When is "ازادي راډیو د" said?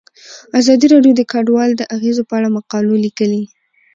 0.59-1.21